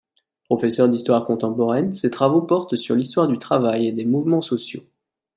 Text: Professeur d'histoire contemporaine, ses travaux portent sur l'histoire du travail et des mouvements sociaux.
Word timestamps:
Professeur 0.45 0.89
d'histoire 0.89 1.25
contemporaine, 1.27 1.91
ses 1.91 2.09
travaux 2.09 2.41
portent 2.41 2.75
sur 2.75 2.95
l'histoire 2.95 3.27
du 3.27 3.37
travail 3.37 3.85
et 3.85 3.91
des 3.91 4.03
mouvements 4.05 4.41
sociaux. 4.41 4.81